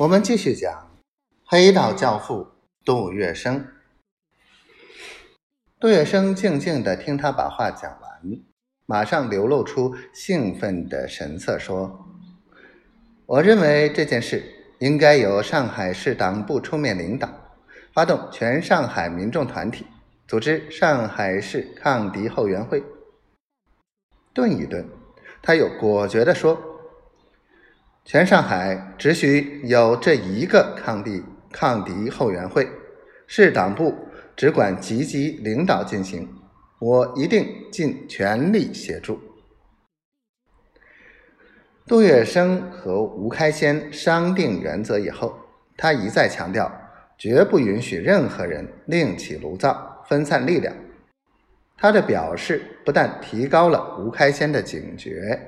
[0.00, 0.88] 我们继续讲
[1.44, 2.46] 黑道教父
[2.86, 3.62] 杜月笙。
[5.78, 8.22] 杜月笙静静地听他把话讲完，
[8.86, 12.08] 马上流露出兴奋的神色，说
[13.26, 14.42] ：“我认为这件事
[14.78, 17.28] 应该由上海市党部出面领导，
[17.92, 19.86] 发动全上海民众团体，
[20.26, 22.82] 组织上海市抗敌后援会。”
[24.32, 24.88] 顿一顿，
[25.42, 26.58] 他又果决地说。
[28.04, 32.68] 全上海只许有这一个抗敌抗敌后援会，
[33.26, 33.94] 市党部
[34.34, 36.28] 只管积极领导进行，
[36.80, 39.20] 我一定尽全力协助。
[41.86, 45.36] 杜月笙和吴开先商定原则以后，
[45.76, 46.72] 他一再强调，
[47.18, 50.74] 绝不允许任何人另起炉灶，分散力量。
[51.76, 55.38] 他的表示不但提高了吴开先的警觉。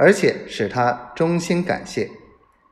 [0.00, 2.08] 而且使他衷心感谢，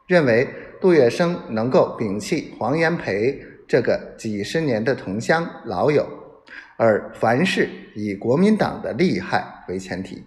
[0.06, 0.48] 认为
[0.80, 6.08] 杜月笙能够摒弃黄炎培这个几十年的同乡老友，
[6.78, 10.24] 而凡事以国民党的利害为前提，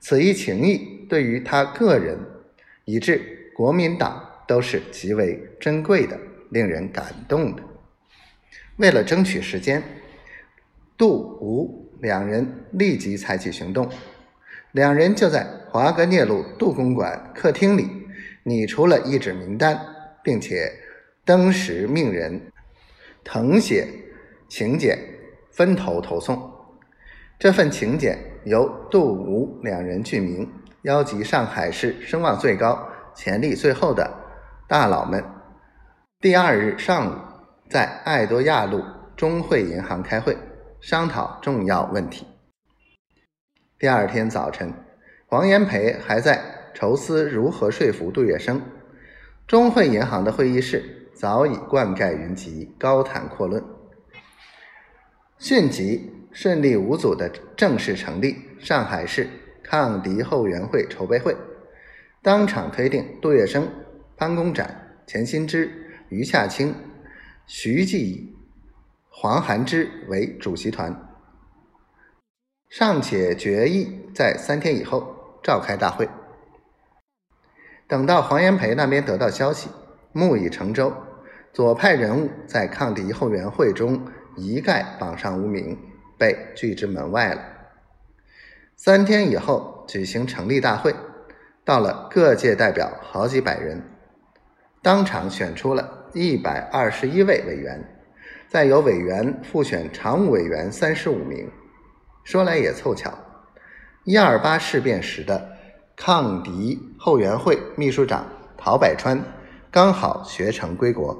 [0.00, 2.18] 此一情谊对于他个人
[2.86, 7.62] 以至国民党都是极为珍贵的、令人感动的。
[8.78, 9.82] 为了争取时间，
[10.96, 13.86] 杜吴两人立即采取行动。
[14.74, 17.88] 两人就在华格涅路杜公馆客厅里
[18.42, 19.78] 拟出了一纸名单，
[20.20, 20.68] 并且
[21.24, 22.50] 登时命人
[23.24, 23.86] 誊写
[24.48, 24.98] 请柬，
[25.52, 26.50] 分头投送。
[27.38, 30.50] 这份请柬由杜吴两人具名，
[30.82, 34.12] 邀集上海市声望最高、潜力最厚的
[34.66, 35.22] 大佬们，
[36.20, 37.14] 第二日上午
[37.70, 38.82] 在爱多亚路
[39.16, 40.36] 中汇银行开会，
[40.80, 42.26] 商讨重要问题。
[43.84, 44.72] 第二天早晨，
[45.26, 48.58] 黄炎培还在愁思如何说服杜月笙。
[49.46, 53.62] 中汇银行的会议室早已灌溉云集，高谈阔论。
[55.38, 59.28] 迅即顺利无阻地正式成立上海市
[59.62, 61.36] 抗敌后援会筹备会，
[62.22, 63.64] 当场推定杜月笙、
[64.16, 65.70] 潘公展、钱新之、
[66.08, 66.74] 余洽清、
[67.44, 68.34] 徐继、
[69.10, 71.10] 黄寒之为主席团。
[72.76, 76.08] 尚且决议在三天以后召开大会。
[77.86, 79.68] 等到黄炎培那边得到消息，
[80.10, 80.92] 木已成舟，
[81.52, 84.04] 左派人物在抗敌后援会中
[84.36, 85.78] 一概榜上无名，
[86.18, 87.42] 被拒之门外了。
[88.74, 90.92] 三天以后举行成立大会，
[91.64, 93.80] 到了各界代表好几百人，
[94.82, 97.84] 当场选出了一百二十一位委员，
[98.48, 101.48] 再由委员复选常务委员三十五名。
[102.24, 103.12] 说来也凑巧，
[104.04, 105.56] 一二八事变时的
[105.94, 108.26] 抗敌后援会秘书长
[108.56, 109.22] 陶百川
[109.70, 111.16] 刚好学成归国，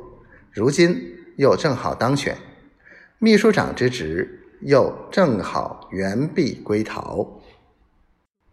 [0.51, 0.97] 如今
[1.37, 2.37] 又正好当选
[3.19, 7.41] 秘书长之职，又正好原璧归逃。